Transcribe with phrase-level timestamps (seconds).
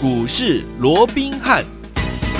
[0.00, 1.77] 股市罗宾汉。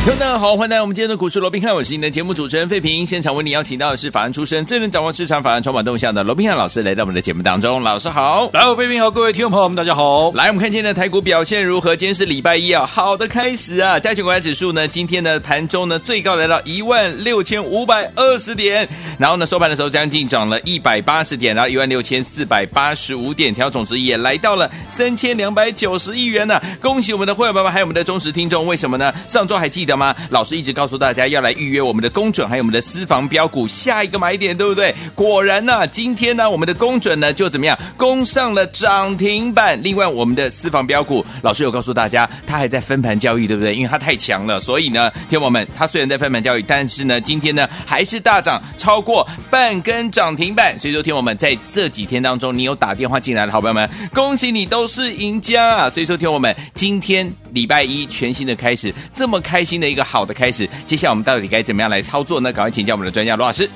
[0.07, 3.07] 大家好，欢迎来到我们今天的股市罗宾汉，我是你的节目主持人费平。
[3.07, 7.83] 现场为你邀请到的是法案出身、最能掌握市场法案筹码动向的罗宾汉老师，来到我们的节目当中。
[7.83, 10.33] 老师好，来，费平好，各位听众朋友们，大家好。
[10.33, 11.95] 来，我们看今天的台股表现如何？
[11.95, 13.99] 今天是礼拜一啊，好的开始啊。
[14.01, 26.63] 加权股价指数呢，今天的盘中呢，最高来到一万六千五百二十点，然后呢，收盘的时候将近涨了一百八十点，然后一万六千四百八十五点，调总值也来到了三千两百九十亿元呢、啊。
[26.81, 28.67] 恭喜我们的会员爸爸，还有我们的忠实听众。
[28.67, 29.13] 为什么呢？
[29.29, 30.15] 上周还记得吗？
[30.31, 30.69] 老师一直。
[30.79, 34.95] 告诉大家要来预约我们的公准，还有我们的私房标股下一个买点，对不对？
[35.13, 39.77] 果然呢、今天呢，我们的公准呢就怎么样，攻上了涨停板。
[39.83, 43.75] 另外，我们的私房标股，老师有告诉大家，它还在分盘交易，对不对？
[43.75, 50.79] 因为它太强了，所以呢，听友们，它虽然在分盘交易，但是呢，今天呢还是大涨超过半根涨停板。
[50.79, 55.91] 所以说，听友们，在这几天当中，你有打电话进来的好朋友们，恭喜你都是赢家啊！
[55.91, 60.69] 所以说，听友们，今天礼拜一全新的开始，这么开心的一个好的开始。
[60.87, 62.53] 接下来我们到底该怎么样来操作呢？
[62.53, 63.69] 赶快请教我们的专家罗老师。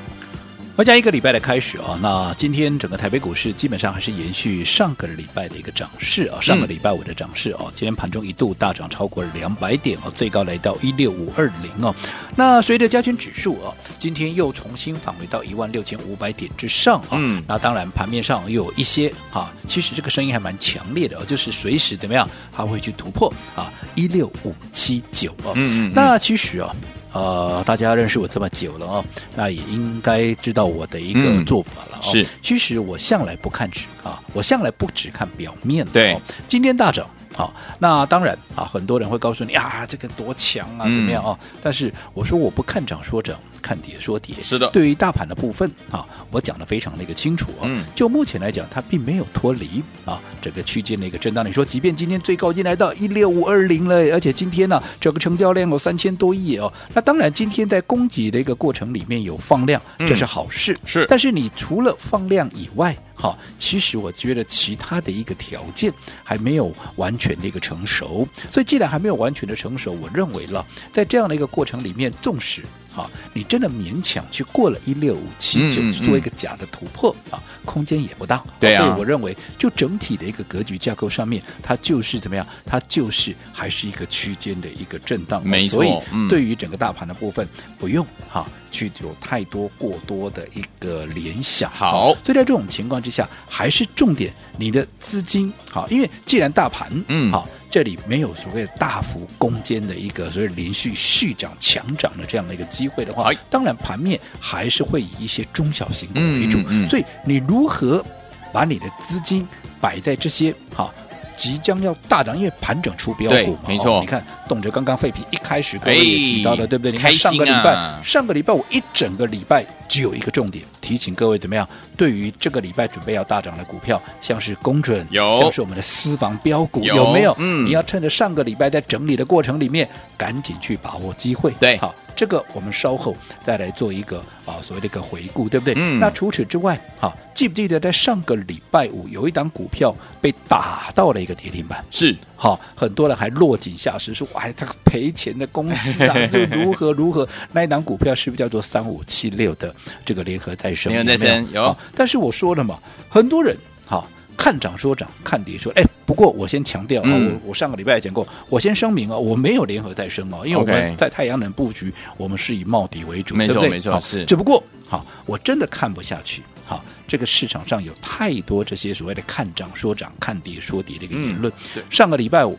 [0.75, 11.95] 我讲一个礼拜的开始啊，那今天整个台北股市基本上还是延续上个礼拜的一个涨势啊，上个礼拜五的涨势哦，今天盘中一度大涨超过了两百点哦，最高来到一六五二零哦。
[12.35, 17.09] 那随着加权指数啊，今天又重新返回到一万六千五百点之上啊。
[17.13, 17.45] 嗯。
[17.47, 25.53] 那当然盘面上又有一些哈，其实这个声音还蛮强烈的哦，就是随时怎么样，还会去突破啊一六五七九哦。
[25.55, 25.93] 嗯嗯。
[25.95, 26.75] 那其实啊。
[27.15, 29.05] 呃，大家认识我这么久了哦，
[29.37, 32.03] 那也应该知道我的一个做法了哦。
[32.03, 37.09] 是，其实我向来不看只啊，我向来不只看表面的今天大涨。
[37.35, 41.39] 好，那当然啊，很多人会告诉你啊，这个多强啊，怎么样啊？
[41.41, 44.37] 嗯、但是我说我不看涨说涨，看跌说跌。
[44.43, 47.65] 是的，对于大盘的部分啊，我讲的非常的一个清楚啊。
[47.65, 51.47] 嗯，就目前来讲，它并没有脱离啊整个区间的一个震荡。
[51.47, 56.73] 你说，即便今天最高已经来到一六五二零了，而且今天呢、啊，整个成交量有三千多亿哦。
[56.93, 60.75] 那当然，今天在供给的一个过程里面有放量，这是好事。
[60.75, 65.93] 嗯、是，但是你除了放量以外，好，其实我觉得其他的一个条件
[66.25, 72.63] 还没有完全的一个成熟，所以既然还没有完全的成熟，我认为了在这样的一个过程里面，纵使
[72.93, 78.43] 好，你真的勉强去过了一六五七九去做一个假的突破啊，空间也不大。
[78.61, 82.47] 对啊，所以我认为就整体的一个格局架构上面，它就是怎么样？
[82.65, 85.43] 它就是还是一个区间的一个震荡。
[85.45, 87.49] 没错，所以对于整个大盘的部分，
[87.79, 88.47] 不用哈。
[88.73, 108.05] 去有太多过多的一个联想，好，所以在这种情况之下，还是重点你的资金好，因为既然大盘嗯好，这里没有所谓大幅攻坚的一个所谓连续续涨强涨的这样的一个机会的话，当然盘面还是会以一些中小型股为主，所以你如何
[108.53, 109.49] 把你的资金
[109.81, 110.93] 摆在这些好？
[111.37, 114.01] 即将要大涨，因为盘整出标股嘛，没错。
[114.01, 116.93] 你看，董哲刚刚废品一开始各位也提到了，对不对？
[116.93, 121.69] 你看上个礼拜，上个礼拜我一整个礼拜只有一个重点提醒各位怎么样？
[121.97, 127.35] 对于这个礼拜准备要大涨的股票，像是公准，有，像是我们的私房标股，有没有？
[127.39, 131.53] 嗯，你要趁着上个礼拜在整理的过程里面，赶紧去把握机会。
[131.59, 131.95] 对，好。
[132.15, 135.75] 这个我们稍后再来做一个啊所谓的一个回顾，对不对？
[135.77, 135.99] 嗯。
[135.99, 141.85] 那除此之外，哈，记不记得在上个礼拜五有一档股票被打到了一个跌停板？
[141.91, 142.17] 是。
[142.37, 147.29] 好，很多人还落井下石说，哎，他赔钱的公司啊， 就如何如何。
[147.53, 149.75] 那一档股票是不是叫做三五七六的
[150.05, 150.93] 这个联合再生？
[150.93, 151.77] 联合再生有，有。
[151.97, 153.57] 但是我说了嘛，很多人
[153.87, 154.05] 哈。
[154.37, 155.83] 看涨说涨，看跌说哎。
[156.05, 164.27] 不过我先强调啊，嗯、我我上个礼拜也讲过，我先声明啊，我没有联合再生哦，因为我们在太阳能布局，我们是以冒底为主，没错没错是。
[164.27, 166.43] 只不过好，我真的看不下去。
[166.67, 171.51] 好，这个市场上有太多这些所谓的看涨说涨，看跌说跌的一个言论。
[171.77, 172.59] 嗯、上个礼拜五，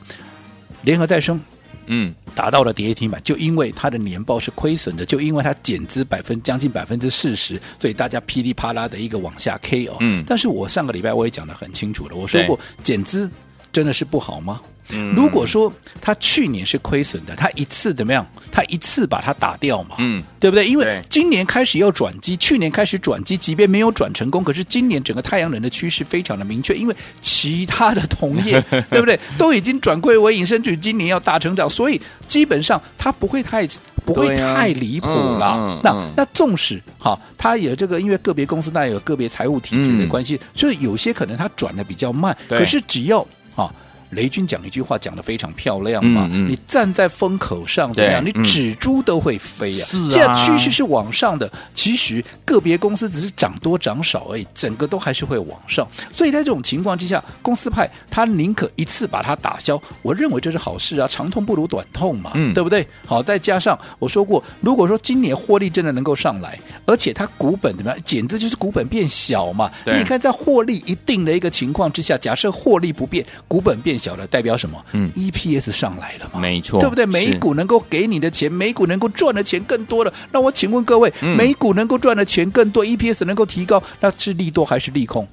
[0.83, 1.39] 联合再生。
[1.88, 9.97] 嗯，达到了跌停板，就因为它的年报是亏损的，就因为它减资百分将近百分之四十，所以大家噼里啪啦的一个往下 K 哦。
[9.99, 13.29] 嗯，但是我上个礼拜我也讲得很清楚了，我说过减资
[13.73, 14.61] 真的是不好吗？
[14.89, 15.71] 嗯，如果说
[16.01, 18.25] 他去年是亏损的，他一次怎么样？
[18.51, 20.67] 他一次把它打掉嘛，嗯，对不对？
[20.67, 28.61] 因为今年开始要转机，去年开始转机，即便没有转成功，可是今年整个太阳能的趋势非常的明确，因为其他的同业
[28.91, 33.65] 对不对，都已经转亏为盈，甚至今年要大成长，所以基本上它不会太
[34.05, 35.45] 不会太离谱了。
[35.45, 43.25] 啊嗯嗯、那那纵使哈，它也这个，因为个别公司那有个别财务体制的关系，嗯、所以有些可能它转的比较慢，可是只要
[43.55, 43.73] 啊
[44.13, 48.24] 雷军讲一句话讲的非常漂亮嘛，嗯嗯、你站在风口上怎么样？
[48.25, 49.92] 你纸猪都会飞呀、啊。
[49.92, 55.88] 是啊，这样趋势是往上的，其实个别公司只是涨多涨少而已，整个都还是会往上。
[56.12, 62.88] 所以在这种情况之下，公司派他宁可一次把它打消，我认为这是好事啊，长痛不如短痛嘛，嗯、对不对？
[63.06, 69.71] 好，再加上我说过，如果说今年获利真的能够上来，而且它股本怎么样，简直就是股本变小嘛。
[69.86, 74.83] 你看在获利一定的一个情况之下，假设获利不变，股本变小了，代表什么？
[74.91, 77.05] 嗯，EPS 上来了嘛，没错，对不对？
[77.05, 80.13] 美股能够给你的钱，美股能够赚的钱更多了。
[80.31, 85.25] 那我请问各位，嗯、每股能够赚的钱更多，EPS 能够提高，那是利多还是利空？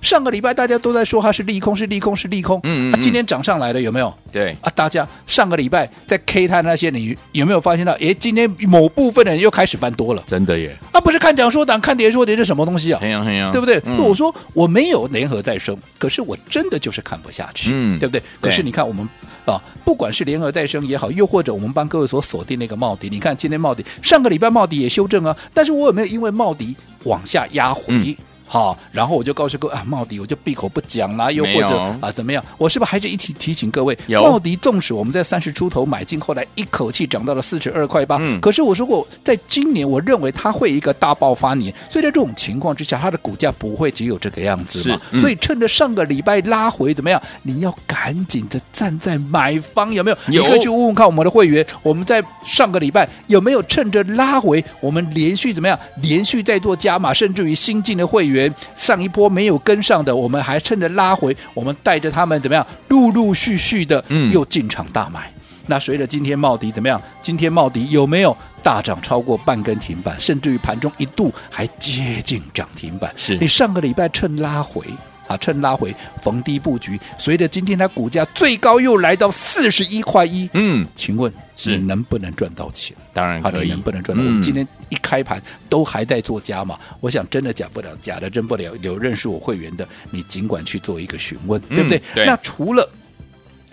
[0.00, 2.58] 上个礼拜大家都在说它是利空，是利空，是利空。
[2.64, 2.98] 嗯嗯，嗯、啊。
[3.02, 4.12] 今天涨上来了，有没有？
[4.32, 7.92] 对啊，大家上个礼拜在 K 它那些，你有没有发现到？
[7.94, 10.22] 诶，今天某部分的人又开始翻多了。
[10.26, 10.76] 真的耶！
[10.92, 13.00] 啊，不是看涨说涨，看跌说跌，是什么东西啊？
[13.00, 13.80] 很很对不对？
[13.86, 18.22] 嗯、我说我没有联合再生，可是我真的就是看不下去，嗯，对不对？
[18.40, 19.08] 可是你看我们
[19.46, 27.84] 啊，不管是联合再生也好，又或者我们帮各位所锁定那个茂迪，你看今天茂迪上个礼拜茂迪也修正啊，但是我有没有因为茂迪往下压回？
[27.88, 28.16] 嗯
[28.48, 32.42] 好，然后我就告诉各位啊，茂迪我就闭口不讲啦，又或者啊怎么样？
[32.56, 33.96] 我是不是还是一提提醒各位？
[34.08, 38.16] 茂迪纵使我们在三十出头买进，后来一口气涨到了四十二块八。
[38.20, 44.98] 嗯，可是我说过，在今年我认为它会一个大爆发年，所以在这种情况之下，它的股价不会只有这个样子嘛。
[45.10, 47.20] 嗯、所以趁着上个礼拜拉回怎么样？
[47.42, 50.16] 你要赶紧的站在买方，有没有？
[50.30, 55.78] 有你可以去问问看我们的会员，我们在上个礼拜有没有趁着拉回，我们连续怎么样？
[56.00, 58.37] 连续在做加码，甚至于新进的会员。
[58.76, 65.32] 上一波没有跟上的，我们还趁着拉回，我们带着他们怎么样，陆陆续续的又进场大买。
[65.36, 67.00] 嗯、那随着今天茂迪怎么样？
[67.22, 70.14] 今天茂迪有没有大涨超过半根停板？
[70.20, 73.12] 甚至于盘中一度还接近涨停板。
[73.16, 74.84] 是你上个礼拜趁拉回
[75.28, 80.50] 啊，趁拉回逢低布局，随着今天它股价最高又来到四十一块一。
[80.54, 81.32] 嗯，请问
[81.66, 82.96] 你能不能赚到钱？
[83.12, 84.24] 当然可以，你能不能赚到？
[84.24, 84.66] 我们今天。
[84.90, 85.38] 一开盘
[85.68, 88.74] 都还在做加码，我想真的假不了，假的真不了。
[88.80, 92.00] 有认识我会员的，你尽管去做一个询问，嗯、对不对？
[92.14, 92.24] 对。
[92.24, 92.90] 那除了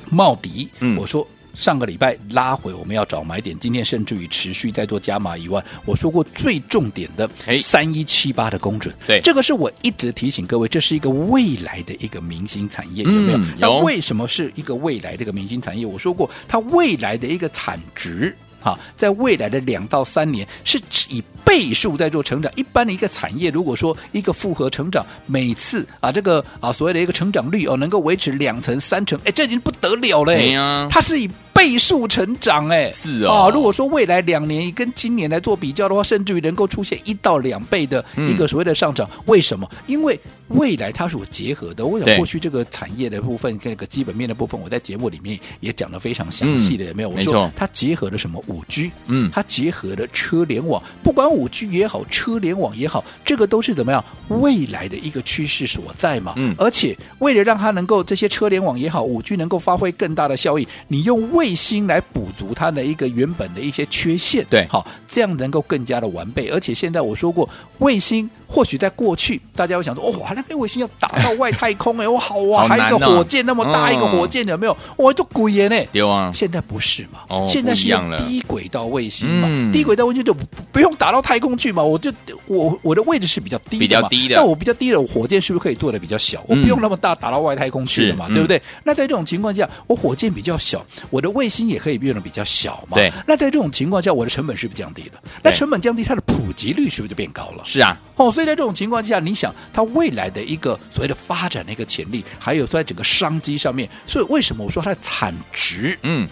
[0.10, 1.25] 茂迪，嗯、我说
[1.56, 7.30] 上个礼拜拉回，我们要找买点，今天甚至于持续在做加码以外，我说过最重点的
[7.63, 13.40] 三一七八的公准，对，这个是我一直提醒各位，这是一个未来的一个明星产业，有没有？
[13.57, 15.86] 那为什么是一个未来的一个明星产业？
[15.86, 18.36] 我说过，它未来的一个产值。
[18.60, 22.51] 好，在未来的两到三年是以倍数在做成长。
[22.56, 30.34] 一般的一个产业，如果说一个复合成长，每次啊这个啊所谓的一个成长率哦，能够维持两成三成，哎，这已经不得了了。
[30.60, 33.31] 啊、它是以倍数成长，哎，是哦。
[33.31, 39.66] 啊，如果说未来两年跟今年来做比较的话，甚至于能够出现一到两倍的一个所谓的上涨，嗯、为什么？
[39.88, 40.19] 因为
[40.50, 47.10] 未来它所结合的，我想过去这个产业的部分跟这个基本面的部分，我在节目里面也讲的非常详细的，有没有？
[47.10, 48.44] 我说它结合了什么？
[48.48, 54.04] 五 G，嗯，它结合了车联网，不管五 G 也好，车联网也好，这个都是怎么样？
[54.28, 56.34] 未来的一个趋势所在嘛。
[56.36, 66.47] 嗯，而且为了让它能够这些车联网也好，五 G 能够发挥更大的效益，你用卫星来补足它的一个原本的一些缺陷，对，好，这样能够更加的完备。
[66.47, 67.47] 而且现在我说过，
[67.77, 68.27] 卫星。
[68.47, 74.77] 或许在过去，大家会想说：“哇，那个卫星要打到外太空哎，我好啊，还有一个火箭那么大一个火箭，有没有？
[74.97, 77.21] 哇，这贵耶呢！”对啊，现在不是嘛？
[77.27, 79.71] 哦，现在是用低轨道卫星嘛？
[79.74, 80.31] 低轨道卫星就
[80.71, 81.81] 不用打到太空去嘛？
[81.81, 82.13] 我就
[82.45, 84.36] 我我的位置是比较低的，比较低的。
[84.36, 86.44] 那我比较低的，我火箭是不是可以做的比较小？
[86.48, 88.30] 我不用那么大打到外太空去了嘛？
[88.30, 88.62] 对不对？
[88.83, 92.96] 那在这种情况下，我火箭比较小，我的卫星也可以变得比较小嘛？
[92.96, 93.12] 对。
[93.27, 95.22] 那在这种情况下，我的成本是不是降低了？
[95.44, 97.63] 那成本降低，它的普及率是不是就变高了？
[97.63, 97.96] 是啊。
[98.15, 106.27] 哦，所以在这种情况下，你想它未来的一个所谓的发展的一个潜力，还有在整个商机上面，所以为什么我说它的产值，嗯。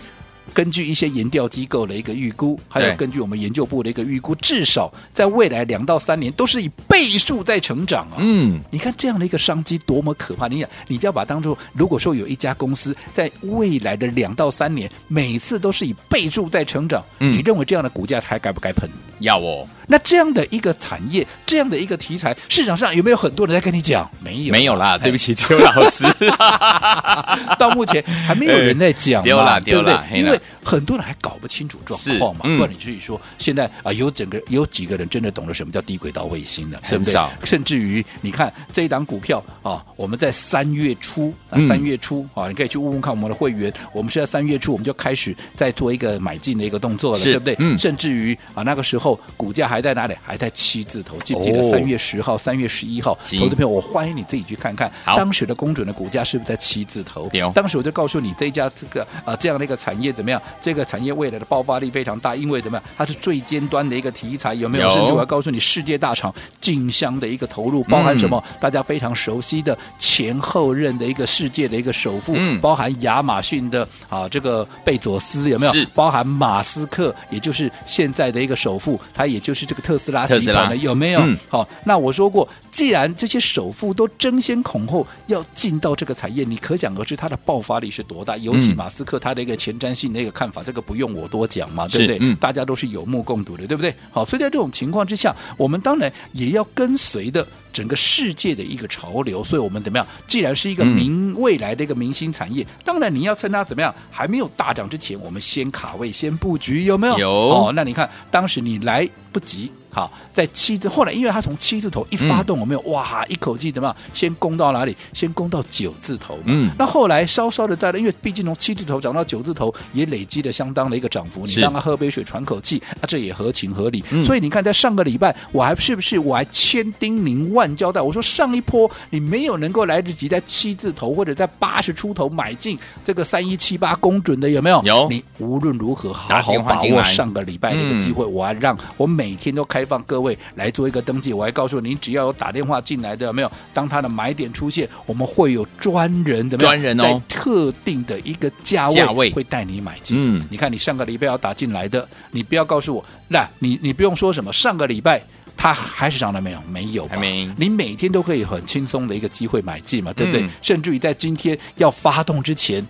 [0.53, 8.17] 根据一些研调机构的一个预估，还有根据我们研究部的一个预估，至少在未来两到三年都是以倍数在成长啊！
[8.19, 10.47] 嗯，你看这样的一个商机多么可怕！
[10.47, 18.89] 你想，你就要把它当做，如果说有一家公司在未来的两到三年每次都是以倍数在成长，嗯，你认为这样的股价还该不该喷？
[19.19, 19.67] 要哦。
[19.93, 24.09] 那这样的一个产业，这样的一个题材，市场上有没有很多人在跟你讲？
[24.23, 24.97] 没有，没有啦。
[24.97, 26.03] 对不起，邱老师，
[27.59, 30.19] 到目前还没有人在讲嘛， 丢了，对不对？
[30.19, 32.41] 因为很多人还搞不清楚状况嘛。
[32.57, 37.13] 不然你至于说，现在啊，有整个有几个人真的懂得什么叫低轨道卫星的，对不对？
[37.43, 41.31] 甚至于你看这一档股票啊，我们在三月初，
[41.67, 47.55] 三月初啊，你可以去问问看我们的会员，我们是在三月初我们就开始在做一个买进的一个动作了，对不对？
[47.59, 47.77] 嗯。
[47.77, 50.15] 甚至于啊，那个时候股价还在哪里？
[50.23, 51.17] 还在七字头。
[51.19, 53.13] 记不记得三月十号、三、哦、月十一号？
[53.37, 57.29] 投资朋友，我欢迎你自己去看看，当时的公准的股价是不是在七字头？
[57.53, 60.41] 当时我就告诉你，这一家这个啊、呃、这样的一个产业怎么样？
[60.61, 62.83] 这个产业未来的爆发力非常大，因为怎么样？
[62.97, 64.87] 它是最尖端的一个题材，有没有？
[64.87, 68.41] 有甚至我要告诉你，世界大厂竞相的一个投入，包含什么？
[68.47, 75.73] 嗯、大家非常熟悉的前后任的一个世界的一个首富，嗯、包含亚马逊的啊这个贝佐斯有没有？
[75.93, 81.21] 包含马斯克，也就是现在的一个首富，他也就是这个特斯拉集团的有没有？
[81.21, 88.35] 嗯、好，那我说过，既然这些首富都争先恐后要进到这个产业，你可想而知它的爆发力是多大。
[88.37, 92.17] 尤其马斯克他的一个前瞻性的一个看法，这个不用我多讲嘛，对不对？
[92.21, 93.93] 嗯、大家都是有目共睹的，对不对？
[94.11, 99.43] 好，所以在这种情况之下，我们当然也要跟随的整个世界的一个潮流。
[99.43, 100.07] 所以我们怎么样？
[100.27, 107.17] 既然是一个明未来的一个明星产业，嗯、当然你要趁它怎么样还没有大涨之前，我们先卡位、先布局，有没有？
[107.17, 107.29] 有。
[107.29, 109.69] 哦，那你看当时你来不及。
[109.93, 113.95] 好，在七字后来，因为他从七字头一发动，我们有哇，一口气怎么样？
[114.11, 114.97] 先攻到哪里？
[115.13, 116.39] 先攻到九字头。
[116.45, 121.45] 嗯，那后来稍稍的在，因为毕竟从七字头涨到九字头，也累积了相当的一个涨幅。
[121.45, 124.03] 你让他喝杯水喘口气，那这也合情合理。
[124.09, 134.81] 嗯、所以你看，在上个礼拜，我还是不是我还千叮咛万交代，我说上一波你没有能够来得及在七字头或者在八十出头买进这个三一七八公准的有没有？
[134.83, 135.07] 有。
[135.07, 139.82] 你无论如何好好把握上个礼拜的一个机会，嗯、我还让我每天都开。
[139.85, 143.51] 放各位来做一个登记，我还告诉你，只要有打电话进来的，有没有？
[143.73, 150.15] 当他的买点出现，我们会有专人的专人哦，在特定的一个价位，价位会带你买进。
[150.19, 155.21] 嗯，你看你上个礼拜要打进来的，你不要告诉我，那你你不用说什么，上个礼拜
[155.55, 156.61] 它还是涨了没有？
[156.67, 157.49] 没有，还没。
[157.57, 160.41] 你每天都可以很轻松的一个机会买进嘛，对不对？
[160.41, 162.85] 嗯、甚至于在今天要发动之前。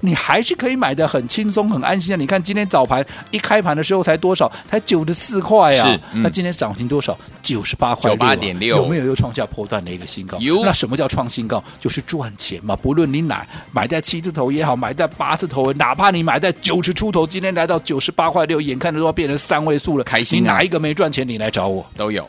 [0.00, 2.16] 你还是可以买的很轻松、很安心啊。
[2.16, 4.50] 你看今天早盘一开盘的时候才多少？
[4.70, 6.00] 才九十四块啊！
[6.14, 7.16] 那、嗯、今天涨停多少？
[7.42, 8.16] 九十八块六、啊。
[8.16, 8.76] 九八点六。
[8.76, 10.38] 有没有又创下破断的一个新高？
[10.38, 10.64] 有。
[10.64, 11.62] 那什么叫创新高？
[11.80, 12.76] 就是赚钱嘛！
[12.76, 20.40] 不论你哪买在七字头也好，买在八字头，哪怕你买在九十出头，今天来到九十八块六，眼看着都要变成三位数了，开心、啊。
[20.40, 21.26] 你哪一个没赚钱？
[21.26, 22.28] 你来找我都有。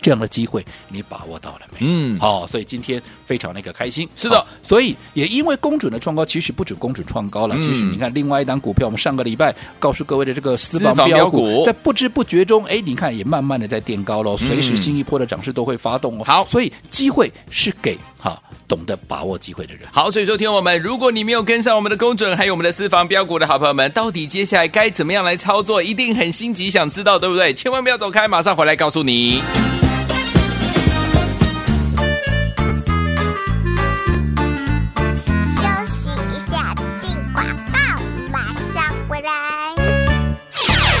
[0.00, 1.78] 这样的机会你把握到了没？
[1.80, 4.08] 嗯，好、哦，所以今天非常那个开心。
[4.14, 7.54] 是的、哦，所以也因为公准的创高，其实不止公准创高了。
[7.56, 16.24] 嗯、其实你看，另外一档股票，我们上个礼拜告诉各位的这个私房标股，在不知不觉中，哎，你看也慢慢的在垫高了，随时新一波的涨势都会发动哦。
[16.24, 19.82] 好，所以机会是给哈懂得把握机会的人。
[19.90, 25.82] 好，所以说听我们，如果你没有跟上我们的公准，还有我们的私房标股的好朋友们，到底接下来该怎么样来操作？
[25.82, 27.52] 一定很心急，想知道对不对？
[27.52, 29.42] 千万不要走开，马上回来告诉你。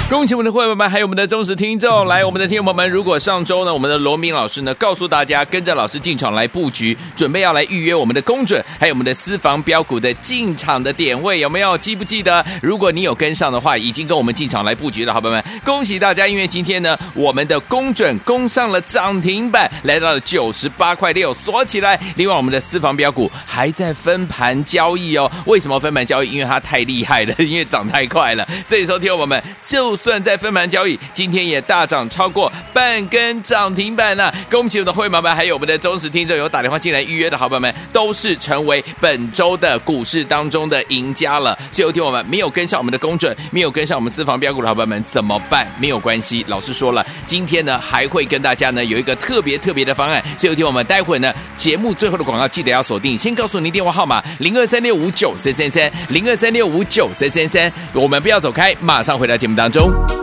[0.08, 2.06] 恭喜我们的会员们，还有我们的忠实听众。
[2.06, 12.42] 来，我们的听众朋友们，如果上周呢，我们的罗明老师呢，告诉大家跟着老师进场来布局，准备要来预约我们的公准，还有我们的私房标股的进场的点位，有没有记不记得？
[12.62, 16.26] 如果你有跟上的话，已经跟我们进场来布局的好朋友们，恭喜大家！
[16.26, 22.00] 因为今天呢，我们的公准攻上了涨停板，来到了九十八块六，锁起来。
[22.16, 25.30] 另外，我们的私房标股还在分盘交易哦。
[25.44, 26.32] 为什么分盘交易？
[26.32, 28.48] 因为它太厉害了，因为涨太快了。
[28.64, 29.97] 所以说，听朋友们就。
[29.98, 34.32] 算在分盘交易，今天也大涨超过半根涨停板了。
[34.48, 41.58] 恭喜我们的会员们，还有我们的忠实听众，有打电话进来预约的好朋友们，都是成为本周的股市当中的赢家了。
[41.72, 45.66] 最后听我们没有跟上我们的公准，没有跟上我们私房标股的好朋友们怎么办？
[45.78, 50.22] 没有关系，老师说了，今天呢还会跟大家呢有一个特别特别的方案。
[50.38, 59.87] 最后听我们待会呢节目最后的广告记得要锁定，先告诉您电话号码零二三六五九三三三零二三六五九三三三，我们不要走开，马上回到节目当中。
[59.90, 60.17] 欢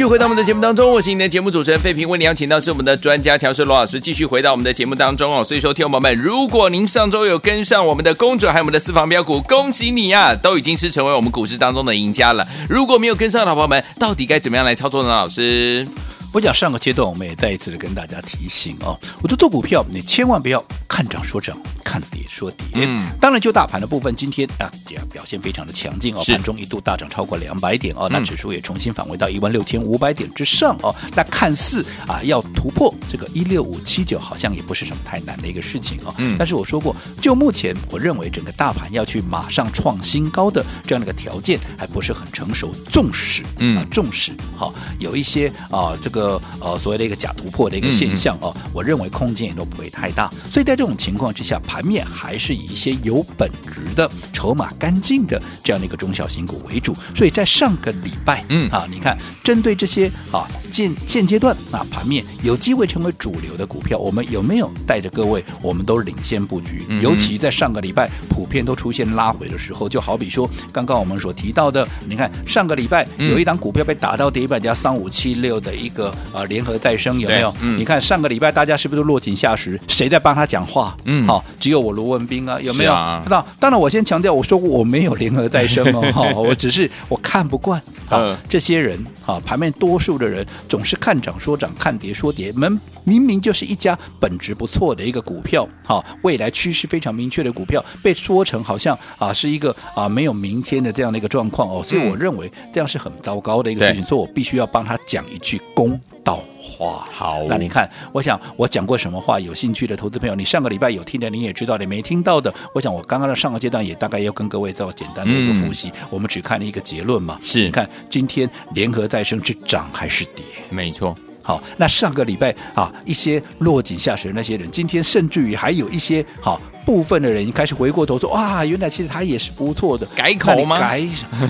[0.00, 5.44] 继续回到我们的节目当中，我是你的节目主持人费平，为你邀请到是我们的专家强势罗老师，继续回到我们的节目当中哦。
[5.44, 12.48] 所以说，听众朋友们，如果您上周有跟上我们的公主，还有我们的私房标股，恭喜你啊，都已经是成为我们股市当中的赢家了。
[12.66, 15.10] 如果没有跟上的朋友们，到底该怎么样来操作呢？
[15.10, 15.86] 老师？
[16.32, 22.66] 我讲上个阶段，我们也再一次的跟大家提醒哦，我说做股票，你千万不要看涨说涨，看跌说跌。
[22.74, 36.14] 嗯，当然就大盘的部分，今天啊，这样表现非常的强劲哦，盘中一度大涨超过两百点哦，那指数也重新返回到一万六千五百点之上哦，那看似啊要突破这个一六五七九，好像也不是什么太难的一个事情哦。
[36.18, 46.19] 嗯，但是我说过，就目前我认为整个大盘要去马上创新高的这样的一个条件还不是很成熟，重视嗯重视好有一些啊这个。
[46.20, 56.94] 个呃所谓的一个假突破的一个现象哦，我认为空间也都不会太大，所以在这种情况之下，盘面还是以一些有本质的、筹码干净的这样的一个中小型股为主。
[57.14, 65.44] 所以在上个礼拜，嗯啊，你看针对这些啊现现阶段啊盘面有机会成为主流的股票，我们有没有带着各位？
[65.62, 76.09] 我们都领先布局，尤其在上个礼拜普遍都出现拉回的时候，就好比说刚刚我们所提到的，你看上个礼拜有一档股票被打到跌板，加三五七六的一个。
[76.32, 77.54] 啊，联合再生有没有？
[77.60, 79.80] 嗯，你看上个礼拜大家是不是都落井下石？
[79.88, 80.96] 谁在帮他讲话？
[81.04, 82.92] 嗯，好，只有我罗文斌啊，有没有？
[82.92, 107.06] 那、啊、当然，我先强调，我说过我没有联合再生哦， 哈，我只是我看不惯啊，这些人啊，盘面多数的人总是看涨说涨，看跌说跌，们明明就是一家本质不错的一个股票，哈，未来趋势非常明确的股票，被说成好像啊是一个啊没有明天的这样的一个状况哦，所以我认为这样是很糟糕的一个事情，所以我必须要帮他讲一句公道话。
[107.10, 109.38] 好，那你看，我想我讲过什么话？
[109.40, 115.88] 有兴趣的投资朋友，你上个礼拜有听的，你也知道；你没听到的，我想我刚刚的上个阶段也大概要跟各位做简单的一个复习。
[115.88, 120.44] 嗯、我们只看了一个结论嘛，是你看今天联合再生是涨还是跌？
[120.68, 121.14] 没错。
[121.42, 130.78] 好，那上个礼拜啊，一些落井下石的那些人，今天甚至于还有一些好部分的人，开始回过头说，哇，原来其实他也是不错的，改口吗？
[130.78, 131.00] 改，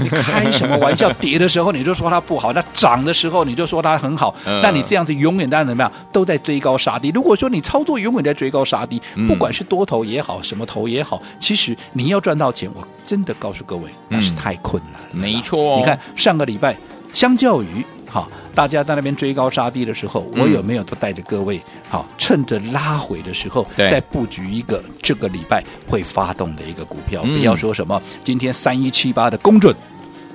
[0.01, 1.13] 你开什么玩笑？
[1.15, 7.11] 跌的时候你就说他不好，那涨的时候你就说他很好，呃、那你这样子永远当然怎么样，都在追高杀低。
[7.13, 15.09] 如果说你操作永远在追高杀低，不管是多头也好，什么头也好，其实你要赚到钱，我真的告诉各位，那是太困难了。
[15.13, 16.77] 嗯、没错、哦，你看上个礼拜，
[17.13, 17.85] 相较于。
[18.11, 21.61] 好，大家在那边追高杀低的时候，我有没有都带着各位？
[21.89, 27.23] 好，趁着拉回的时候，再布局一个这个礼拜会发动的一个股票。
[27.23, 29.73] 不要说什么今天三一七八的公准，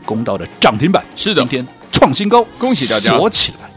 [0.06, 3.18] 攻到了涨停板，是的，今天创新高，恭喜大家！
[3.18, 3.70] 锁起来，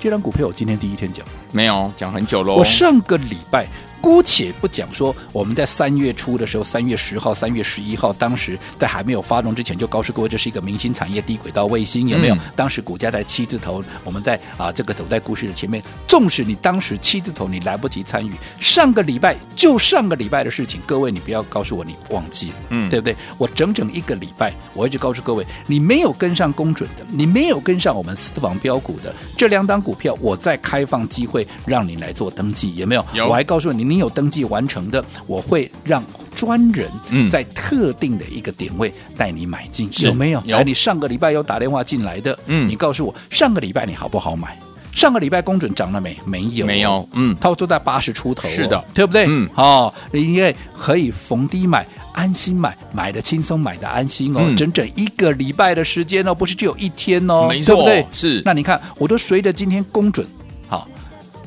[0.00, 2.56] 这张股票我今天第一天讲，没有讲很久喽。
[2.56, 3.68] 我上个礼拜。
[4.00, 12.34] 姑且不讲说，我们在三月初的时候，三月十号、三月十一号，当时在还没有发动之前，就告诉各位这是一个明星产业——低轨道卫星，有没有？
[12.34, 15.82] 嗯、当时股价在七字头，我们在啊这个走在故事的前面。
[16.08, 23.14] 纵使你当时七字头，你来不及参与，上个礼拜就上个礼拜的事情，各位你不要告诉我你忘记了，嗯，对不对？
[23.36, 33.04] 我整整一个礼拜，我一直告诉各位，你没有跟上公准的，你没有跟上我们私房标股的这两档股票，我在开放机会让你来做登记，有没有？
[33.12, 33.28] 有。
[33.28, 33.89] 我还告诉你。
[33.90, 36.02] 你有登记完成的，我会让
[36.36, 36.88] 专人
[37.28, 40.40] 在特定的一个点位带你买进，嗯、有没有？
[40.46, 40.62] 有。
[40.62, 44.56] 你上个礼拜有打电话进来的，嗯，你告诉我上个礼拜你好不好买？
[44.92, 46.16] 上个礼拜公准涨了没？
[46.26, 49.24] 没有，没有，嗯，它都在八十出头，是的，对不对？
[49.28, 58.06] 嗯，哦，因为可以逢低买，安心买，买的轻松，买的安心哦，嗯、整整一个礼拜的时间哦，不是只有一天哦，没错，对不对？
[58.10, 58.42] 是。
[58.44, 60.26] 那你看，我都随着今天公准。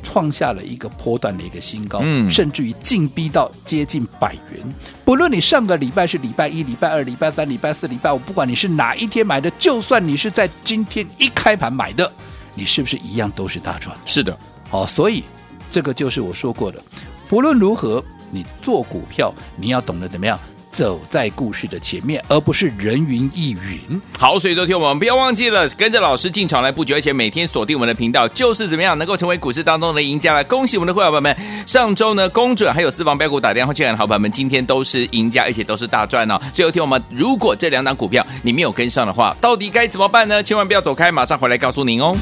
[0.04, 4.62] 创下了一个波段的一个新高，嗯，甚至于进逼到接近百元。
[5.04, 12.12] 不论你上个礼拜是礼拜一、礼拜二、礼拜三、礼拜四、礼拜五，不管你是哪一天买的，就算你是在今天一开盘买的，
[12.54, 13.96] 你是不是一样都是大赚？
[14.06, 14.38] 是的，
[14.70, 15.24] 好，所以
[15.72, 16.84] 这个就是我说过的，
[17.28, 20.40] 不论如何，你做股票你要懂得怎么样。
[20.74, 24.02] 走在故事的前面，而不是人云亦云。
[24.18, 30.44] 好，所以昨天我们不要忘记了跟着老师进场来布局，而且每天锁定我们的频道，就是怎么样能够成为股市当中的赢家来。
[30.44, 36.40] 恭喜我们的会员朋友们，上周呢，公准还有私房标股打电话进来的好朋友们，今天都是赢家，而且都是大赚哦。
[36.52, 40.42] 最后听我们，如果这两档股票你没有跟上的话，到底该怎么办呢？
[40.42, 42.16] 千万不要走开，马上回来告诉您哦。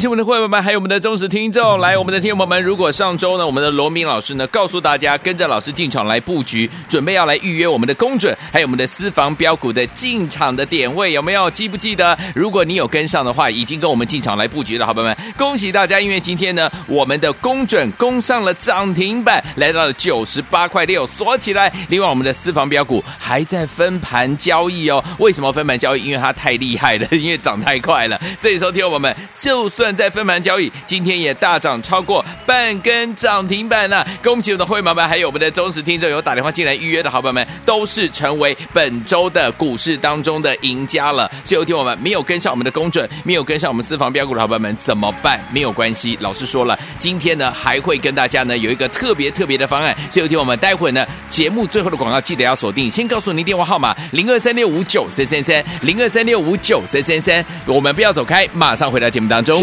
[0.00, 1.78] 恭喜我们的会员们，还有我们的忠实听众。
[1.78, 12.16] 来，我们的听众朋友们，如果上周呢，我们的罗明老师呢，告诉大家跟着老师进场来布局，准备要来预约我们的公准，还有我们的私房标股的进场的点位，有没有记不记得？
[12.34, 16.00] 如果你有跟上的话，已经跟我们进场来布局的好朋友们，恭喜大家！
[16.00, 21.70] 因为今天呢，我们的公准攻上了涨停板，来到了九十八块六，锁起来。
[21.90, 25.04] 另外，我们的私房标股还在分盘交易哦。
[25.18, 26.06] 为什么分盘交易？
[26.06, 28.18] 因为它太厉害了，因为涨太快了。
[28.38, 34.06] 所以说，听我们就算在分盘交易，今天也大涨超过半根涨停板了。
[34.22, 41.30] 恭喜我们的会员们，还有我们的忠实听众，有打电话进来预约的好朋友们，都是成为本周的股市当中的赢家了。
[41.44, 45.40] 所以，听我们没有跟上我们的公准，没有跟上我们私房标股的好朋友们怎么办？
[45.52, 49.96] 没有关系，老师说了，今天呢还会跟大家呢有一个特别特别的方案。
[50.10, 59.62] 所以，听我们待会呢节目最后的广告记得要锁定，先告诉您电话号码零二三六五九三三三零二三六五九三三三，我们不要走开，马上回到节目当中。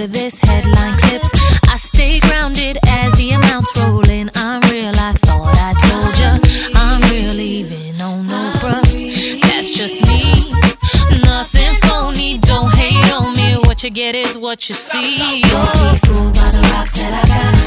[0.00, 1.30] to this headline clips.
[1.68, 4.30] I stay grounded as the amounts roll in.
[4.34, 6.38] I'm real, I thought I told ya.
[6.74, 9.42] I'm real, even on no bruh.
[9.42, 10.52] That's just me.
[11.22, 13.56] Nothing phony, don't hate on me.
[13.66, 15.42] What you get is what you see.
[15.42, 17.59] Don't be fooled by the rocks that I got.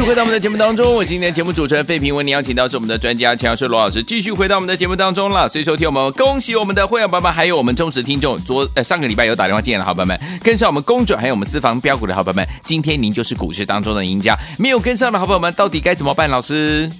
[0.00, 5.46] 续回到我们的节目当中，我是今天的节目主持人费平，为您邀请到是我们的专家强势罗老师，继续回到我们的节目当中了。
[5.46, 14.34] 所以收听我们，恭喜我们的会员宝宝，还有我们忠实听众，昨呃上个礼拜有打电话进来的好朋友们，跟上我们公转，还有我们私房标股的好朋友们，今天您就是股市当中的赢家。
[14.58, 16.30] 没有跟上的好朋友们，到底该怎么办？
[16.30, 16.90] 老师，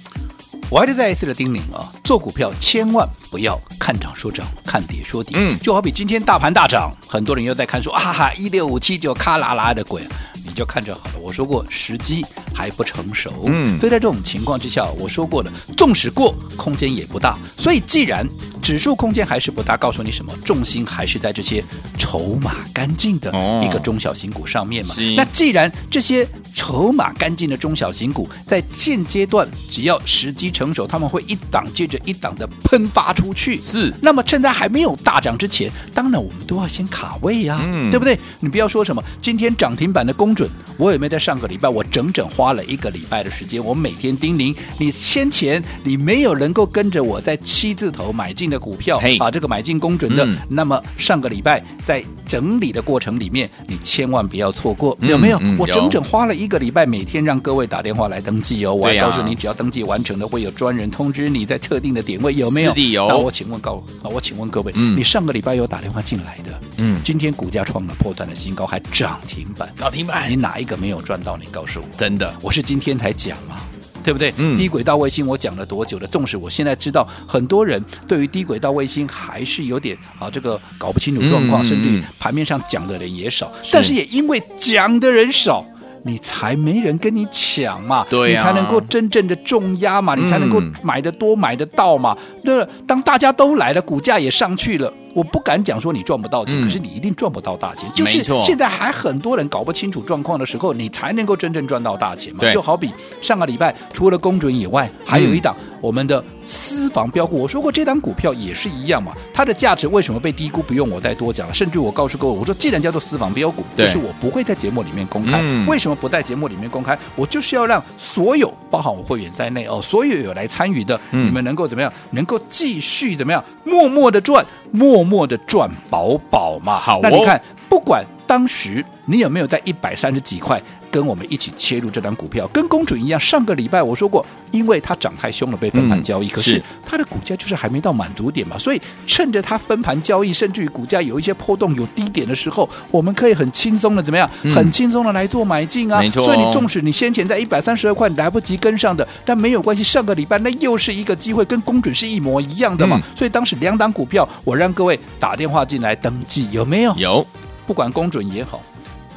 [0.69, 5.35] 我还是再一次的叮咛啊，做股票千万不要看涨说涨，看跌说跌。
[5.39, 10.03] 嗯，就好比今天大盘大涨，很多人又在看说啊哈，一六五七九咔啦啦的滚。
[10.51, 11.19] 你就看着好了。
[11.21, 17.39] 我说过，时机还不成熟，嗯，所以在这种情况之下，我说过了，纵使过，空间也不大。
[17.57, 18.27] 所以既然
[18.61, 20.33] 指数空间还是不大，告诉你什么？
[20.43, 21.63] 重心还是在这些
[21.97, 23.31] 筹码干净的
[23.63, 24.93] 一个中小型股上面嘛。
[24.93, 33.61] 哦、那既然这些筹码干净的中小型股在现阶段，只要时机成熟，他们会一档接着一档的喷发出去。
[33.61, 38.19] 是，那么趁它还没有大涨之前，当然我们都要先卡位呀、啊，嗯、对不对？
[38.41, 41.69] 你不要说什么今天涨停板的公准，我有没有在上个礼拜？
[41.69, 55.37] 我整整花了一个礼拜的时间，我每天叮咛你，先前你没有能够跟着我在七字头买进的股票，把这个买进公准的，嗯、那么上个礼拜在整理的过程里面，你千万不要错过，嗯、有没有？
[55.41, 62.73] 嗯、我整整花了一个礼拜，每天让各位打电话来登记哦，我还告诉你，只要登记完成的，会有专人通知你在特定的点位，有没有？
[62.91, 63.07] 有。
[63.07, 66.59] 那我请问各位，我请问各位，嗯、你上个礼拜有打电话进来的？
[66.77, 71.35] 嗯，今天股价创了破断的新高，还涨停板，涨停板，你哪一个没有赚到？
[71.35, 73.57] 你告诉我，真的，我是今天才讲嘛，
[74.01, 74.33] 对不对？
[74.37, 76.07] 嗯，低轨道卫星我讲了多久了？
[76.07, 85.65] 纵使我现在知道很多人对于低轨道卫星还是有点啊，这个搞不清楚状况，嗯、甚至于盘面上讲的人也少，是但是也因为讲的人少。
[86.03, 92.17] 你才没人跟你抢嘛，对、啊，你才能够真正的重压嘛，嗯、你才能够买得多买得到嘛。
[92.43, 94.91] 那当大家都来了，股价也上去了。
[95.13, 97.89] 我不敢讲说你赚不到钱，嗯、可是你一定赚不到大钱。
[97.93, 102.49] 就是现在还很多人搞不清楚状况的时候，你才能够真正赚到大钱嘛。
[102.53, 107.39] 就好比上个礼拜除了公准以外，还有一档我们的私房标股。
[107.39, 110.61] 嗯、我说过这档股票也是一样嘛，它的价值为什么被低估？
[110.61, 111.53] 不用我再多讲了。
[111.53, 115.39] 甚至我告诉各位，我说既然叫做私房标股，就是我不会在节目里面公开。
[115.41, 116.97] 嗯、为什么不在节目里面公开？
[117.17, 121.91] 我就是要让所有包含我会员在内哦，所有有来参与的，嗯、你们能够怎么样？
[122.11, 123.43] 能够继续怎么样？
[123.65, 125.00] 默默的赚，默。
[125.03, 144.29] 默默的赚饱饱嘛，好、哦，那你看，不管当时你有没有在一百三十几块跟我们一起切入这张股票，跟公准一样，上个礼拜我说过，因为它涨太凶了，被分盘交易，嗯、可是它的股价就是还没到满足点嘛，所以趁着它分盘交易，甚至于股价有一些波动、有低点的时候，我们可以很轻松的怎么样？
[144.43, 146.25] 嗯、很轻松的来做买进啊，没错、哦。
[146.25, 153.01] 所以你纵使你先前在一百三十二块来不及跟上的，但没有关系，上个礼拜那又是一个机会，跟公准是一模一样的嘛。
[153.01, 156.93] 嗯、所以当时两档股票，我让各位打电话进来登记，有没有？
[156.97, 157.25] 有，
[157.65, 158.61] 不管公准也好。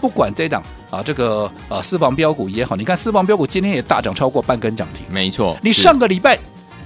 [0.01, 0.63] 不管这档
[0.95, 5.59] 啊，这个呃私房标股也好，你看私房标股今天也大涨超过半根涨停，没错。
[5.61, 6.39] 你上个礼拜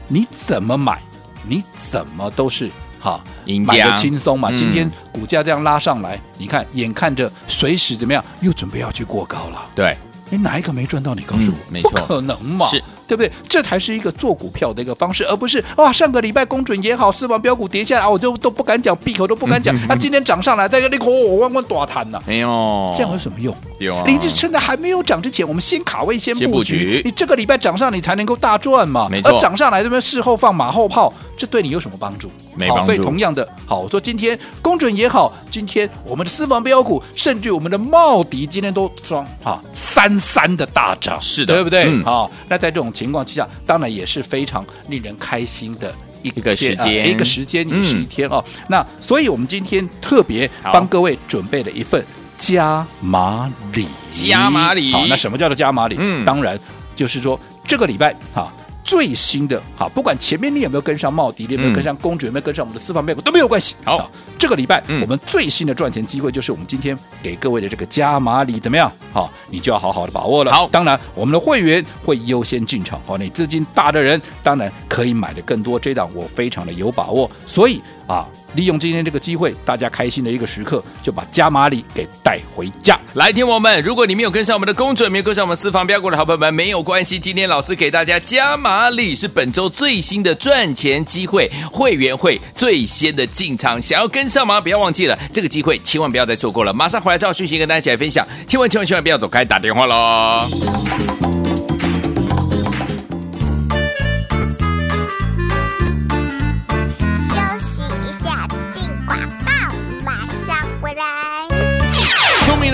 [0.09, 1.03] 你怎么买，
[1.47, 4.49] 你怎么都是哈赢家，买的轻松嘛。
[4.51, 9.66] 嗯、今天股价这样拉上来，你看眼看着随时怎么样，又准备要去过高了。
[9.75, 9.97] 对，
[10.31, 11.14] 你哪一个没赚到？
[11.14, 12.66] 你告诉我，嗯、没错，不可能嘛。
[12.68, 12.83] 是。
[13.09, 13.33] 对不对？
[13.49, 19.75] 这才是一个做股票的一个方式，而不是哇，上个礼拜公准也好，私房标股跌下来，我就都不敢讲，闭口都不敢讲。
[19.75, 23.55] 那、嗯嗯嗯、今天涨上来，在这里我我弯弯大谈呐，没有，这样有什么用？
[23.81, 27.01] 有啊，你这趁着还没有涨之前，我们先卡位，先布局。
[27.05, 29.09] 你这个礼拜涨上，你才能够大赚嘛。
[29.11, 32.31] 没错，而涨上来这边事后放马后炮，这对你有什么帮助？
[32.55, 32.87] 没帮助。
[32.87, 41.85] 所以同样的，好，我说今天公准也好，今天我们的私房标股，甚至我们的茂迪，今天都双哈三三的大涨，是的，对不对？
[41.85, 48.45] 嗯、好，那在这种情况之下，当然也是非常令人开心的一个时间，一个时间也是一天哦。
[48.47, 52.05] 嗯、那所以我们今天特别帮各位准备了一份
[52.37, 54.93] 加码礼，加码礼。
[54.93, 55.97] 好，那什么叫做加码礼？
[55.99, 56.59] 嗯，当然
[56.97, 58.53] 就是说这个礼拜哈。
[58.88, 63.77] 最新的好，不管前面你有没有跟上茂迪，你有没有跟上公主，有没有跟上我们的私房标股都没有关系。
[63.85, 68.90] 好，这个礼拜、嗯、我们最新的赚钱机会就是我们今天给各位的这个加码礼，怎么样？
[69.12, 70.51] 好，你就要好好的把握了。
[70.51, 72.98] 好，当然我们的会员会优先进场。
[73.07, 75.79] 好，你资金大的人当然可以买的更多。
[75.79, 78.27] 这档我非常的有把握，所以啊。
[78.55, 82.99] 利用今天这个机会，大家开心的一个时刻，就把加码礼给带回家。
[83.15, 87.19] 来，听我们，如果你没有跟上我们的公准，没有跟上我们私房标股的好朋友们，没有关系。
[87.19, 93.81] 今天老师给大家加码礼，是本周最新的赚钱机会，会员会最先的进场。
[93.81, 94.61] 想要跟上吗？
[94.61, 96.73] 不要忘记了这个机会，千万不要再错过了。
[96.73, 98.27] 马上回来照讯息跟大家一起来分享。
[98.47, 101.38] 千万千万千万不要走开，打电话喽。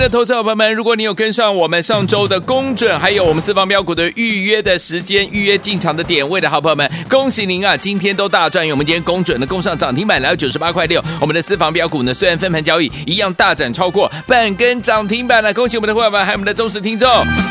[0.09, 7.75] 投资者朋友们，如果你有跟上我们上周的公准，还有我们四方标股的预约的时间、预约进场的点位的好朋友们，恭喜您啊！
[7.75, 11.03] 今天都大赚，因为我们今天公准的攻上涨停板，来到九十八块六。
[11.19, 15.53] 我们的私房标股呢，虽然分盘交易，一样大涨超过半根涨停板了。
[15.53, 17.09] 恭喜我们的伙伴们，还有我们的忠实听众。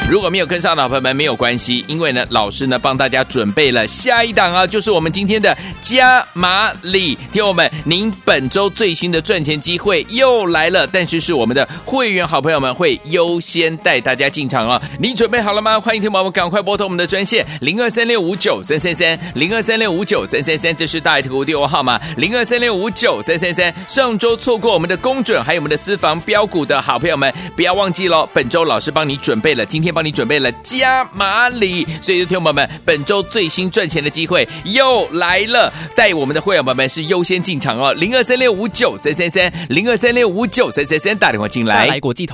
[0.08, 7.18] 如果没有跟上的好朋友们，没有关系，因为呢，老师呢帮大家准备了下一档啊，就是我们今天的加码礼。
[7.32, 12.24] 听我们，您本周最新的赚钱机会又来了，但是是我们的会员。
[12.24, 15.80] 好朋友们会优先带大家进场哦，你准备好了吗？
[15.80, 23.74] 欢迎听宝宝赶快拨通我们的专线零二三六五九三三三零二三六五九三三三，这是大爱投顾电话号码零二三六五九三三三。
[23.88, 28.28] 上周错过我们的公准还有我们的私房标股的好朋友们，不要忘记喽！
[28.34, 41.86] 本周老师帮你准备了，今天帮你准备了加码礼，所以就听友们，本周最新赚钱的机会又来了，带我们的会员们是优先进场哦，零二三六五九三三三零二三六五九三三三，打电话进来。
[41.86, 42.26] 来国际。